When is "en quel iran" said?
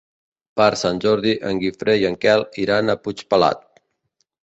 2.11-2.93